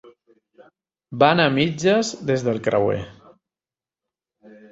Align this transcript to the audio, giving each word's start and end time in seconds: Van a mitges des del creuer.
Van 1.23 1.41
a 1.43 1.45
mitges 1.57 2.09
des 2.31 2.45
del 2.47 2.57
creuer. 2.69 2.97